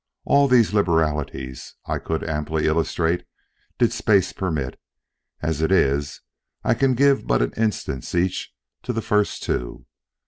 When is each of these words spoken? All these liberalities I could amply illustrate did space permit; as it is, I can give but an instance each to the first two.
All 0.25 0.47
these 0.47 0.73
liberalities 0.73 1.75
I 1.85 1.99
could 1.99 2.23
amply 2.27 2.65
illustrate 2.65 3.23
did 3.77 3.93
space 3.93 4.33
permit; 4.33 4.79
as 5.43 5.61
it 5.61 5.71
is, 5.71 6.21
I 6.63 6.73
can 6.73 6.95
give 6.95 7.27
but 7.27 7.43
an 7.43 7.53
instance 7.55 8.15
each 8.15 8.51
to 8.81 8.93
the 8.93 9.03
first 9.03 9.43
two. 9.43 9.85